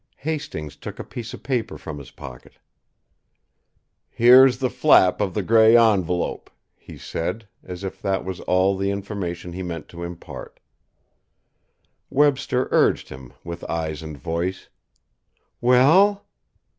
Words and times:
Hastings 0.17 0.77
took 0.77 0.97
a 0.97 1.03
piece 1.03 1.31
of 1.31 1.43
paper 1.43 1.77
from 1.77 1.99
his 1.99 2.09
pocket. 2.09 2.53
"Here's 4.09 4.57
the 4.57 4.71
flap 4.71 5.21
of 5.21 5.35
the 5.35 5.43
grey 5.43 5.77
envelope," 5.77 6.49
he 6.75 6.97
said, 6.97 7.47
as 7.63 7.83
if 7.83 8.01
that 8.01 8.25
was 8.25 8.39
all 8.39 8.75
the 8.75 8.89
information 8.89 9.53
he 9.53 9.61
meant 9.61 9.87
to 9.89 10.01
impart. 10.03 10.59
Webster 12.09 12.67
urged 12.71 13.09
him, 13.09 13.33
with 13.43 13.63
eyes 13.69 14.01
and 14.01 14.17
voice: 14.17 14.69
"Well?" 15.61 16.25